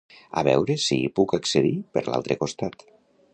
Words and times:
A 0.41 0.43
veure 0.45 0.77
si 0.83 0.97
hi 1.01 1.11
puc 1.19 1.35
accedir 1.41 1.75
per 1.99 2.05
l'altre 2.09 2.39
costat 2.43 2.87